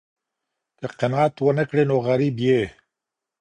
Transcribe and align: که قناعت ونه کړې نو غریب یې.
که 0.79 0.85
قناعت 0.99 1.33
ونه 1.41 1.63
کړې 1.69 1.83
نو 1.89 1.95
غریب 2.07 2.35
یې. 2.45 2.59